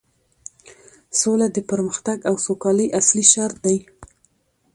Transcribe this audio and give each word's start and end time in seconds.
سوله 1.19 1.47
د 1.51 1.57
پرمختګ 1.69 2.17
او 2.29 2.35
سوکالۍ 2.45 2.87
اصلي 2.99 3.25
شرط 3.33 3.57
دی 3.65 3.77